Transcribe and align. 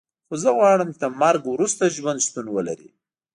خو 0.27 0.35
زه 0.43 0.49
غواړم 0.57 0.89
چې 0.95 0.99
له 1.03 1.09
مرګ 1.21 1.41
وروسته 1.47 1.93
ژوند 1.95 2.19
شتون 2.25 2.45
ولري 2.55 2.89